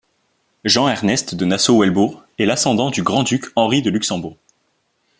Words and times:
Jean-Ernest 0.65 1.35
de 1.35 1.45
Nassau-Weilbourg 1.45 2.23
est 2.39 2.47
l'ascendant 2.47 2.89
du 2.89 3.03
grand-duc 3.03 3.45
Henri 3.55 3.83
de 3.83 3.91
Luxembourg. 3.91 4.35